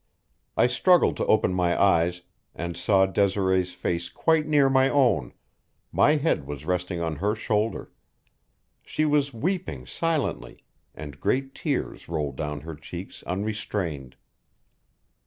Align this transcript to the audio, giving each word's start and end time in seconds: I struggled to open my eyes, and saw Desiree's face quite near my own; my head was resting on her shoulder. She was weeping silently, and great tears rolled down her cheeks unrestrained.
I 0.57 0.65
struggled 0.65 1.15
to 1.17 1.25
open 1.27 1.53
my 1.53 1.79
eyes, 1.79 2.23
and 2.55 2.75
saw 2.75 3.05
Desiree's 3.05 3.71
face 3.71 4.09
quite 4.09 4.47
near 4.47 4.67
my 4.67 4.89
own; 4.89 5.31
my 5.91 6.15
head 6.15 6.47
was 6.47 6.65
resting 6.65 6.99
on 6.99 7.17
her 7.17 7.35
shoulder. 7.35 7.91
She 8.81 9.05
was 9.05 9.31
weeping 9.31 9.85
silently, 9.85 10.63
and 10.95 11.19
great 11.19 11.53
tears 11.53 12.09
rolled 12.09 12.35
down 12.35 12.61
her 12.61 12.73
cheeks 12.73 13.21
unrestrained. 13.27 14.15